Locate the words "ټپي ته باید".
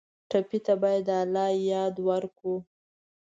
0.29-1.03